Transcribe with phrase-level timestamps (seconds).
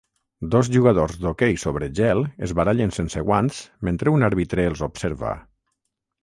[0.53, 3.61] Dos jugadors d'hoquei sobre gel es barallen sense guants
[3.91, 5.37] mentre un àrbitre els observa.